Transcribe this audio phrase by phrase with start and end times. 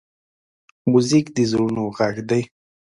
[0.91, 2.41] موزیک د زړونو غږ دی.